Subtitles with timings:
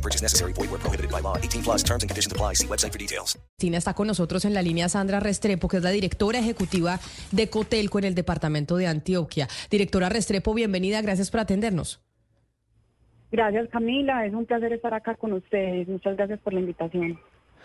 [0.00, 0.52] No purchase necessary.
[0.54, 1.36] Void where prohibited by law.
[1.36, 2.54] 18 plus terms and conditions apply.
[2.54, 3.38] See website for details.
[3.58, 6.98] Cristina está con nosotros en la línea Sandra Restrepo, que es la directora ejecutiva
[7.30, 9.48] de Cotelco en el departamento de Antioquia.
[9.70, 12.00] Directora Restrepo, bienvenida, gracias por atendernos.
[13.30, 15.86] Gracias Camila, es un placer estar acá con ustedes.
[15.88, 17.18] Muchas gracias por la invitación.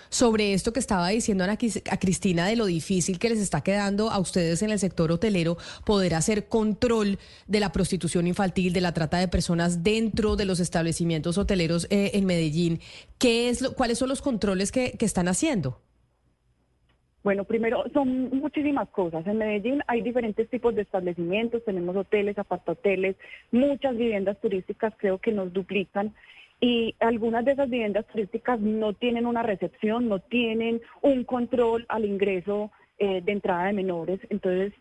[0.09, 1.57] Sobre esto que estaba diciendo Ana
[1.91, 5.57] a Cristina de lo difícil que les está quedando a ustedes en el sector hotelero
[5.85, 10.59] poder hacer control de la prostitución infantil, de la trata de personas dentro de los
[10.59, 12.79] establecimientos hoteleros eh, en Medellín.
[13.17, 15.79] ¿Qué es lo- ¿Cuáles son los controles que, que están haciendo?
[17.23, 19.25] Bueno, primero son muchísimas cosas.
[19.25, 23.15] En Medellín hay diferentes tipos de establecimientos, tenemos hoteles, apartahoteles,
[23.51, 26.13] muchas viviendas turísticas creo que nos duplican
[26.59, 32.05] y algunas de esas viviendas turísticas no tienen una recepción, no tienen un control al
[32.05, 34.73] ingreso eh, de entrada de menores, entonces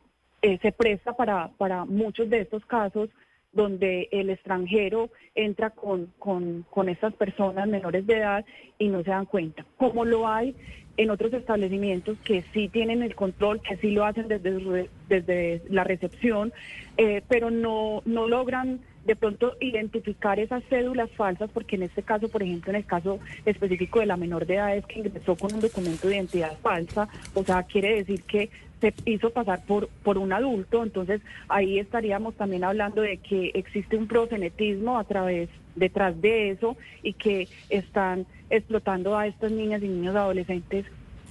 [0.43, 3.11] eh, se presta para, para muchos de estos casos
[3.53, 8.45] donde el extranjero entra con, con, con estas personas menores de edad
[8.79, 9.65] y no se dan cuenta.
[9.77, 10.55] Como lo hay
[10.97, 15.85] en otros establecimientos que sí tienen el control, que sí lo hacen desde, desde la
[15.85, 16.53] recepción,
[16.97, 22.29] eh, pero no, no logran de pronto identificar esas cédulas falsas, porque en este caso,
[22.29, 25.53] por ejemplo, en el caso específico de la menor de edad, es que ingresó con
[25.55, 30.19] un documento de identidad falsa, o sea, quiere decir que se hizo pasar por, por
[30.19, 36.21] un adulto, entonces ahí estaríamos también hablando de que existe un prosenetismo a través, detrás
[36.21, 40.87] de eso, y que están explotando a estas niñas y niños adolescentes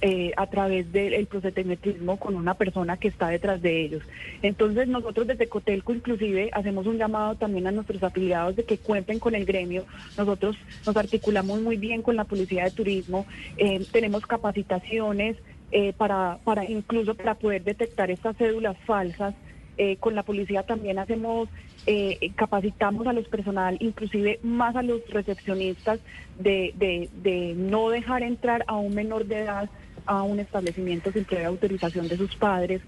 [0.06, 4.02] eh, a través del prosenetismo con una persona que está detrás de ellos.
[4.42, 9.18] Entonces nosotros desde Cotelco inclusive hacemos un llamado también a nuestros afiliados de que cuenten
[9.18, 9.86] con el gremio.
[10.18, 13.24] Nosotros nos articulamos muy bien con la Policía de Turismo,
[13.56, 15.38] eh, tenemos capacitaciones
[15.72, 19.34] eh, para, para incluso para poder detectar estas cédulas falsas.
[19.78, 21.48] Eh, con la policía también hacemos,
[21.86, 25.98] eh, capacitamos a los personal, inclusive más a los recepcionistas,
[26.38, 29.70] de, de, de no dejar entrar a un menor de edad
[30.06, 32.82] a un establecimiento sin previa autorización de sus padres.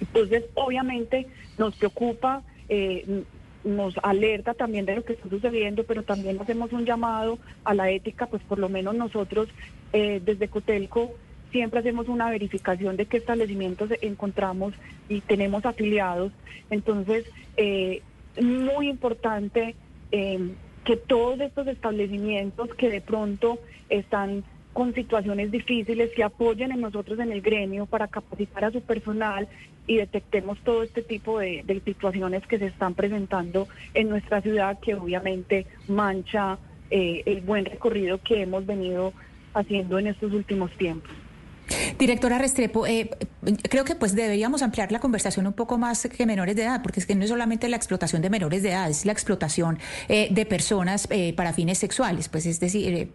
[0.00, 1.26] Entonces, obviamente,
[1.58, 3.24] nos preocupa, eh,
[3.64, 7.90] nos alerta también de lo que está sucediendo, pero también hacemos un llamado a la
[7.90, 9.48] ética, pues por lo menos nosotros
[9.92, 11.14] eh, desde Cotelco
[11.50, 14.74] siempre hacemos una verificación de qué establecimientos encontramos
[15.08, 16.32] y tenemos afiliados.
[16.70, 17.24] Entonces,
[17.56, 18.02] eh,
[18.40, 19.74] muy importante
[20.10, 23.58] que todos estos establecimientos que de pronto
[23.90, 24.42] están
[24.72, 29.48] con situaciones difíciles que apoyen en nosotros en el gremio para capacitar a su personal
[29.86, 34.78] y detectemos todo este tipo de, de situaciones que se están presentando en nuestra ciudad
[34.80, 36.58] que obviamente mancha
[36.90, 39.12] eh, el buen recorrido que hemos venido
[39.52, 41.10] haciendo en estos últimos tiempos.
[41.98, 43.10] Directora Restrepo, eh,
[43.68, 47.00] creo que pues deberíamos ampliar la conversación un poco más que menores de edad, porque
[47.00, 49.78] es que no es solamente la explotación de menores de edad, es la explotación
[50.08, 52.28] eh, de personas eh, para fines sexuales.
[52.28, 53.08] Pues es decir, eh,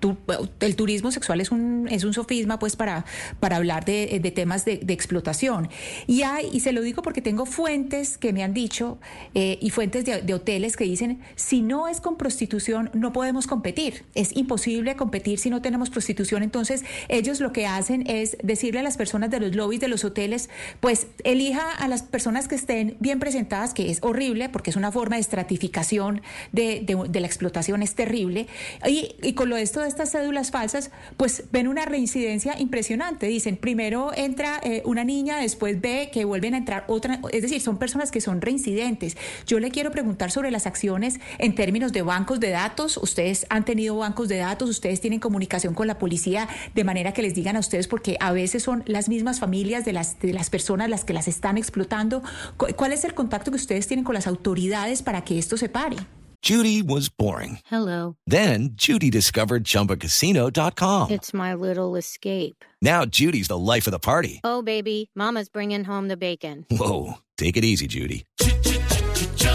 [0.00, 0.16] tu-
[0.60, 3.04] el turismo sexual es un, es un sofisma pues para,
[3.40, 5.68] para hablar de, temas de, explotación.
[6.06, 8.98] Y hay, y se lo digo porque tengo fuentes que me han dicho
[9.34, 13.46] eh, y fuentes de, de hoteles que dicen, si no es con prostitución, no podemos
[13.46, 14.04] competir.
[14.14, 16.42] Es imposible competir si no tenemos prostitución.
[16.42, 20.04] Entonces, ellos lo que hacen es decirle a las personas de los lobbies de los
[20.04, 20.48] hoteles,
[20.80, 24.92] pues elija a las personas que estén bien presentadas, que es horrible porque es una
[24.92, 26.22] forma de estratificación
[26.52, 28.46] de, la explotación, es terrible.
[28.86, 33.26] Y, y con lo de esto de estas cédulas falsas, pues ven una reincidencia impresionante.
[33.26, 37.60] Dicen, primero entra eh, una niña, después ve que vuelven a entrar otra, es decir,
[37.60, 39.16] son personas que son reincidentes.
[39.46, 42.96] Yo le quiero preguntar sobre las acciones en términos de bancos de datos.
[42.96, 47.22] Ustedes han tenido bancos de datos, ustedes tienen comunicación con la policía de manera que
[47.22, 50.50] les digan a ustedes, porque a veces son las mismas familias de las, de las
[50.50, 52.22] personas las que las están explotando.
[52.56, 55.68] Cu- ¿Cuál es el contacto que ustedes tienen con las autoridades para que esto se
[55.68, 55.96] pare?
[56.44, 57.60] Judy was boring.
[57.70, 58.16] Hello.
[58.26, 61.10] Then Judy discovered ChumbaCasino.com.
[61.10, 62.64] It's my little escape.
[62.80, 64.40] Now Judy's the life of the party.
[64.42, 66.66] Oh, baby, Mama's bringing home the bacon.
[66.68, 68.24] Whoa, take it easy, Judy.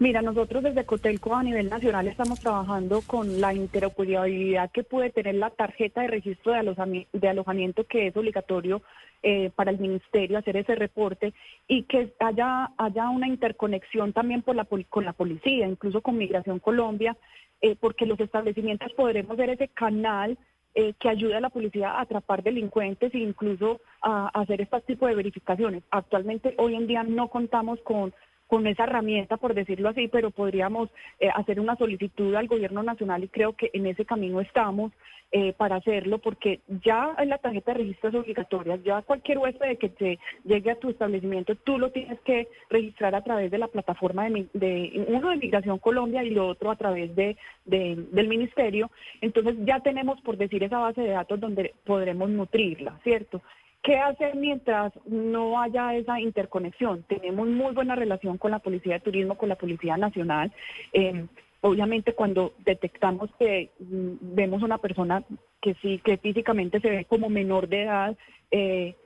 [0.00, 5.36] Mira, nosotros desde Cotelco a nivel nacional estamos trabajando con la interoperabilidad que puede tener
[5.36, 8.82] la tarjeta de registro de, alojami- de alojamiento que es obligatorio
[9.22, 11.32] eh, para el ministerio hacer ese reporte
[11.68, 16.58] y que haya, haya una interconexión también por la, con la policía, incluso con Migración
[16.58, 17.16] Colombia,
[17.60, 20.36] eh, porque los establecimientos podremos ver ese canal
[20.74, 24.80] eh, que ayude a la policía a atrapar delincuentes e incluso a, a hacer este
[24.80, 25.84] tipo de verificaciones.
[25.92, 28.12] Actualmente, hoy en día no contamos con
[28.46, 33.24] con esa herramienta, por decirlo así, pero podríamos eh, hacer una solicitud al gobierno nacional
[33.24, 34.92] y creo que en ese camino estamos
[35.32, 39.78] eh, para hacerlo, porque ya en la tarjeta de registro es obligatoria, ya cualquier huésped
[39.78, 43.66] que te llegue a tu establecimiento, tú lo tienes que registrar a través de la
[43.66, 48.90] plataforma de, uno de Migración Colombia y lo otro a través de- del ministerio.
[49.22, 53.42] Entonces ya tenemos, por decir, esa base de datos donde podremos nutrirla, ¿cierto?
[53.84, 57.04] ¿Qué hacer mientras no haya esa interconexión?
[57.06, 60.50] Tenemos muy buena relación con la Policía de Turismo, con la Policía Nacional.
[60.94, 61.26] Eh,
[61.60, 65.22] obviamente cuando detectamos que mm, vemos una persona
[65.60, 68.16] que sí, que físicamente se ve como menor de edad,
[68.50, 68.96] eh,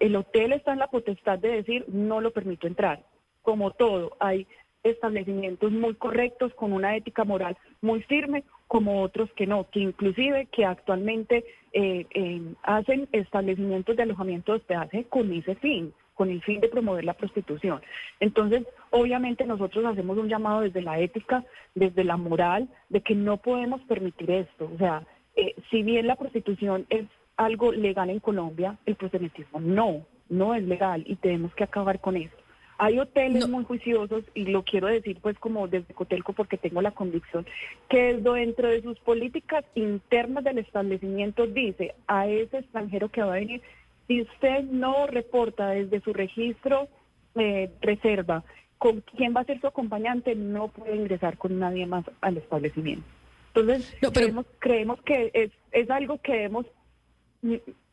[0.00, 3.02] el hotel está en la potestad de decir no lo permito entrar.
[3.42, 4.46] Como todo, hay
[4.82, 10.46] establecimientos muy correctos, con una ética moral muy firme, como otros que no, que inclusive
[10.46, 16.42] que actualmente eh, eh, hacen establecimientos de alojamiento de hospedaje con ese fin, con el
[16.42, 17.80] fin de promover la prostitución.
[18.18, 23.36] Entonces, obviamente nosotros hacemos un llamado desde la ética, desde la moral, de que no
[23.36, 24.70] podemos permitir esto.
[24.74, 25.02] O sea,
[25.36, 27.04] eh, si bien la prostitución es
[27.36, 32.16] algo legal en Colombia, el proxenetismo no, no es legal y tenemos que acabar con
[32.16, 32.36] eso.
[32.78, 36.90] Hay hoteles muy juiciosos y lo quiero decir pues como desde Cotelco porque tengo la
[36.90, 37.46] convicción
[37.88, 43.38] que dentro de sus políticas internas del establecimiento dice a ese extranjero que va a
[43.38, 43.62] venir,
[44.06, 46.88] si usted no reporta desde su registro
[47.34, 48.44] eh, reserva
[48.78, 53.06] con quién va a ser su acompañante, no puede ingresar con nadie más al establecimiento.
[53.54, 56.66] Entonces, No, pero- creemos, creemos que es, es algo que debemos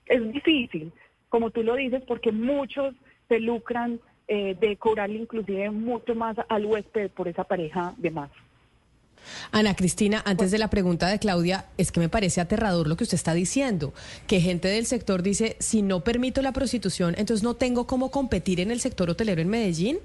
[0.06, 0.92] es difícil,
[1.30, 2.94] como tú lo dices, porque muchos
[3.30, 8.30] se lucran eh, de cobrarle inclusive mucho más al huésped por esa pareja de más.
[9.52, 13.04] Ana Cristina, antes de la pregunta de Claudia, es que me parece aterrador lo que
[13.04, 13.94] usted está diciendo,
[14.28, 18.60] que gente del sector dice, si no permito la prostitución, entonces no tengo cómo competir
[18.60, 20.00] en el sector hotelero en Medellín.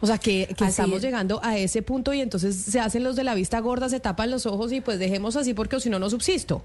[0.00, 1.02] O sea, que, que estamos es.
[1.02, 4.30] llegando a ese punto y entonces se hacen los de la vista gorda, se tapan
[4.30, 6.62] los ojos y pues dejemos así porque o si no, no subsisto.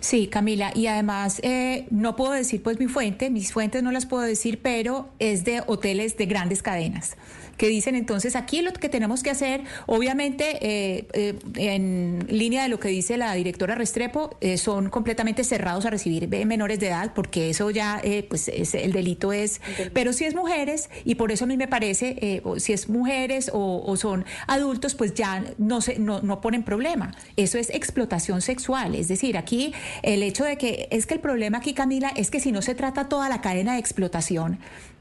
[0.00, 4.06] Sí, Camila, y además eh, no puedo decir pues mi fuente, mis fuentes no las
[4.06, 7.16] puedo decir, pero es de hoteles de grandes cadenas
[7.56, 12.68] que dicen entonces aquí lo que tenemos que hacer, obviamente eh, eh, en línea de
[12.68, 17.12] lo que dice la directora Restrepo, eh, son completamente cerrados a recibir menores de edad
[17.14, 19.60] porque eso ya eh, pues es, el delito es,
[19.92, 23.50] pero si es mujeres y por eso a mí me parece, eh, si es mujeres
[23.52, 28.40] o, o son adultos pues ya no se no, no ponen problema, eso es explotación
[28.40, 29.63] sexual, es decir aquí
[30.02, 32.74] el hecho de que es que el problema aquí Camila es que si no se
[32.74, 34.58] trata toda la cadena de explotación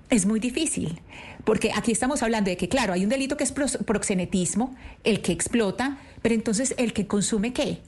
[0.10, 1.01] es muy difícil,
[1.44, 5.31] porque aquí estamos hablando de que, claro, hay un delito que es proxenetismo, el que
[5.31, 7.80] explota, pero entonces el que consume qué?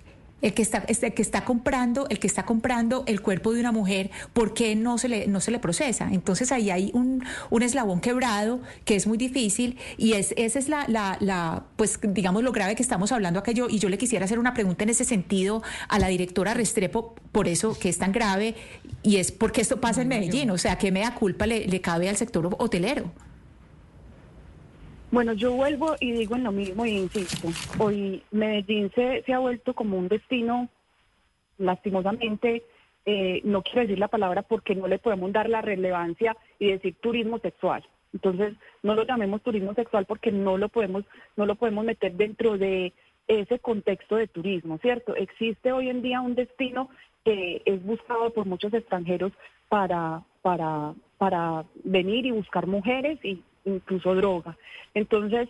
[0.46, 3.62] El que está, es el que está comprando, el que está comprando el cuerpo de
[3.62, 6.08] una mujer, ¿por qué no se le, no se le procesa?
[6.12, 10.70] Entonces ahí hay un, un eslabón quebrado que es muy difícil y es, esa es
[10.70, 13.70] la, la, la, pues digamos lo grave que estamos hablando aquello.
[13.72, 17.48] Y yo le quisiera hacer una pregunta en ese sentido a la directora Restrepo, por
[17.48, 18.54] eso que es tan grave,
[19.02, 21.82] y es porque esto pasa en Medellín, o sea, ¿qué me da culpa le, le
[21.82, 23.12] cabe al sector hotelero?
[25.16, 27.48] Bueno, yo vuelvo y digo en lo mismo y insisto,
[27.80, 30.68] hoy Medellín se, se ha vuelto como un destino,
[31.58, 32.64] lastimosamente,
[33.06, 36.96] eh, no quiero decir la palabra porque no le podemos dar la relevancia y decir
[37.00, 37.88] turismo sexual.
[38.12, 41.06] Entonces, no lo llamemos turismo sexual porque no lo podemos,
[41.38, 42.92] no lo podemos meter dentro de
[43.30, 45.16] ese contexto de turismo, ¿cierto?
[45.16, 46.90] Existe hoy en día un destino
[47.24, 49.32] que es buscado por muchos extranjeros
[49.70, 54.58] para, para, para venir y buscar mujeres y incluso droga.
[54.94, 55.50] Entonces,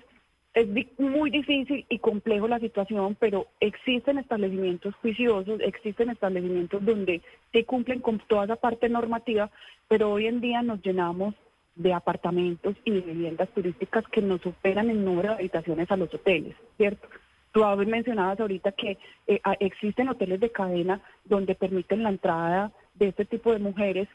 [0.53, 0.67] es
[0.97, 7.99] muy difícil y complejo la situación, pero existen establecimientos juiciosos, existen establecimientos donde se cumplen
[7.99, 9.51] con toda esa parte normativa,
[9.89, 11.35] pero hoy en día nos llenamos
[11.75, 16.13] de apartamentos y de viviendas turísticas que nos superan el número de habitaciones a los
[16.13, 17.05] hoteles, ¿cierto?
[17.51, 23.09] Tú mencionabas ahorita que eh, a- existen hoteles de cadena donde permiten la entrada de
[23.09, 24.07] este tipo de mujeres.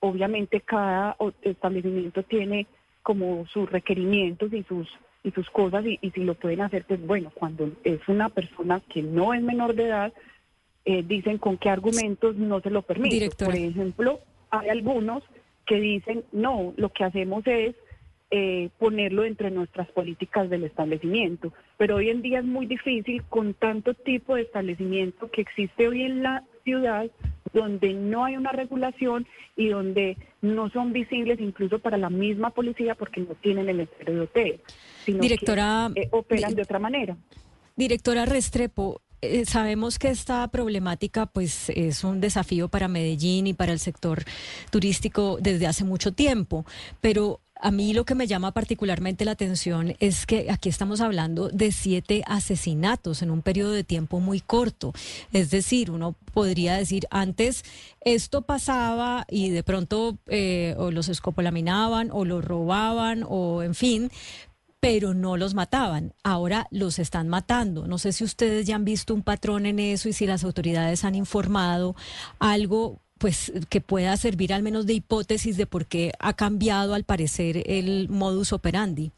[0.00, 2.66] Obviamente cada establecimiento tiene
[3.06, 4.88] como sus requerimientos y sus
[5.22, 8.80] y sus cosas y, y si lo pueden hacer, pues bueno, cuando es una persona
[8.92, 10.12] que no es menor de edad,
[10.84, 13.18] eh, dicen con qué argumentos no se lo permiten.
[13.18, 13.52] Directora.
[13.52, 14.20] Por ejemplo,
[14.50, 15.22] hay algunos
[15.66, 17.76] que dicen, no, lo que hacemos es
[18.32, 21.52] eh, ponerlo entre nuestras políticas del establecimiento.
[21.76, 26.02] Pero hoy en día es muy difícil con tanto tipo de establecimiento que existe hoy
[26.02, 27.08] en la ciudad
[27.56, 32.94] donde no hay una regulación y donde no son visibles incluso para la misma policía
[32.94, 34.60] porque no tienen el hotel,
[35.04, 37.16] sino Directora, que eh, operan de otra manera.
[37.74, 43.72] Directora Restrepo, eh, sabemos que esta problemática pues es un desafío para Medellín y para
[43.72, 44.22] el sector
[44.70, 46.66] turístico desde hace mucho tiempo,
[47.00, 51.48] pero a mí lo que me llama particularmente la atención es que aquí estamos hablando
[51.48, 54.92] de siete asesinatos en un periodo de tiempo muy corto.
[55.32, 57.64] Es decir, uno podría decir, antes
[58.00, 64.10] esto pasaba y de pronto eh, o los escopolaminaban o los robaban o en fin,
[64.80, 66.14] pero no los mataban.
[66.22, 67.86] Ahora los están matando.
[67.86, 71.04] No sé si ustedes ya han visto un patrón en eso y si las autoridades
[71.04, 71.96] han informado
[72.38, 77.04] algo pues que pueda servir al menos de hipótesis de por qué ha cambiado al
[77.04, 79.12] parecer el modus operandi.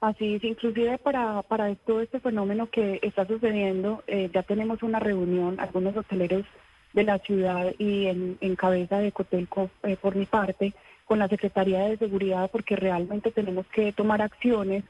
[0.00, 5.00] Así es, inclusive para, para todo este fenómeno que está sucediendo, eh, ya tenemos una
[5.00, 6.44] reunión, algunos hoteleros
[6.92, 10.74] de la ciudad y en, cabeza de Cotelco, eh, por mi parte,
[11.06, 14.84] con la Secretaría de Seguridad, porque realmente tenemos que tomar acciones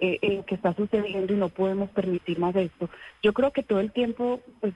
[0.00, 2.88] eh, en que está sucediendo y no podemos permitir más esto.
[3.22, 4.74] Yo creo que todo el tiempo, pues,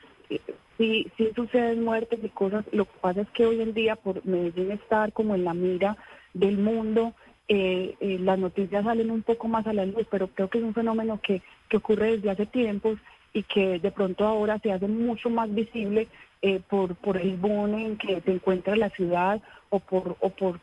[0.79, 2.65] sí, sí suceden muertes y cosas.
[2.73, 5.97] Lo que pasa es que hoy en día, por Medellín estar como en la mira
[6.35, 7.15] del mundo,
[7.49, 10.65] eh, eh, las noticias salen un poco más a la luz, pero creo que es
[10.65, 12.99] un fenómeno que, que ocurre desde hace tiempos
[13.33, 16.09] y que de pronto ahora se hace mucho más visible
[16.43, 20.61] eh, por, por el boom en que se encuentra la ciudad o por, o por,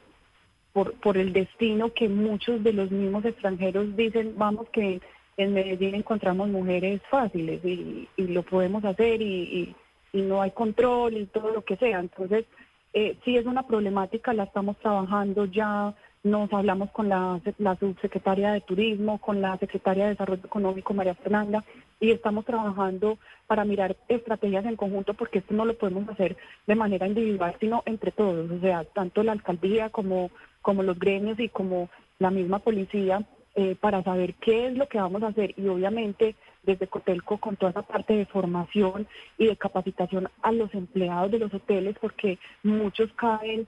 [0.73, 5.01] por, por el destino que muchos de los mismos extranjeros dicen, vamos que
[5.39, 9.73] en Medellín encontramos mujeres fáciles y, lo podemos hacer y,
[10.11, 11.99] no hay control y todo lo que sea.
[11.99, 12.45] Entonces,
[12.93, 15.93] eh, sí es una problemática, la estamos trabajando ya,
[16.23, 21.15] nos hablamos con la, la subsecretaria de Turismo, con la secretaria de Desarrollo Económico, María
[21.15, 21.63] Fernanda,
[22.01, 23.17] y estamos trabajando
[23.47, 26.35] para mirar estrategias en conjunto porque esto no lo podemos hacer
[26.67, 30.29] de manera individual, sino entre todos, o sea, tanto la alcaldía como
[30.65, 33.25] los gremios y como la misma policía
[33.55, 37.55] eh, para saber qué es lo que vamos a hacer y obviamente desde Cotelco con
[37.55, 42.37] toda esa parte de formación y de capacitación a los empleados de los hoteles porque
[42.63, 43.67] muchos caen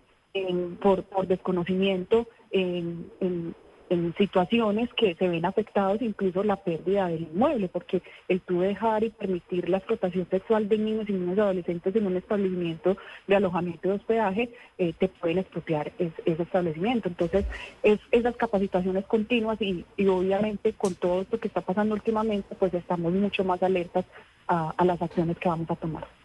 [0.79, 3.53] por, por desconocimiento en, en,
[3.91, 9.03] en situaciones que se ven afectados, incluso la pérdida del inmueble, porque el tú dejar
[9.03, 12.95] y permitir la explotación sexual de niños y niños adolescentes en un establecimiento
[13.27, 17.09] de alojamiento y hospedaje, eh, te pueden expropiar ese establecimiento.
[17.09, 17.45] Entonces,
[17.83, 22.73] es, esas capacitaciones continuas y, y obviamente con todo esto que está pasando últimamente, pues
[22.73, 24.05] estamos mucho más alertas
[24.47, 26.20] a, a las acciones que vamos a tomar.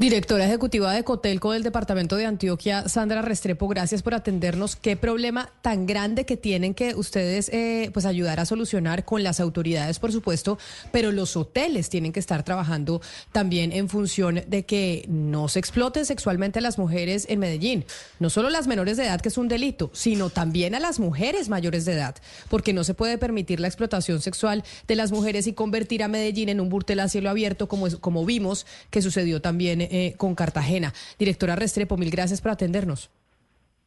[0.00, 4.74] Directora ejecutiva de Cotelco del Departamento de Antioquia, Sandra Restrepo, gracias por atendernos.
[4.74, 9.40] ¿Qué problema tan grande que tienen que ustedes eh, pues ayudar a solucionar con las
[9.40, 10.58] autoridades, por supuesto,
[10.90, 16.06] pero los hoteles tienen que estar trabajando también en función de que no se exploten
[16.06, 17.84] sexualmente a las mujeres en Medellín?
[18.20, 21.50] No solo las menores de edad, que es un delito, sino también a las mujeres
[21.50, 22.14] mayores de edad,
[22.48, 26.48] porque no se puede permitir la explotación sexual de las mujeres y convertir a Medellín
[26.48, 30.92] en un burtel a cielo abierto, como, como vimos que sucedió también eh, con Cartagena.
[31.18, 33.10] Directora Restrepo, mil gracias por atendernos.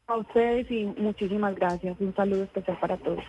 [0.08, 1.96] A ustedes y muchísimas gracias.
[2.00, 3.24] Un saludo especial para todos.